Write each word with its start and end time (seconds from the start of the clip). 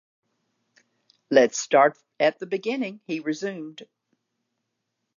"Let 1.29 1.51
us 1.51 1.57
start 1.59 1.95
at 2.19 2.39
the 2.39 2.47
beginning," 2.47 3.01
he 3.05 3.19
resumed. 3.19 3.83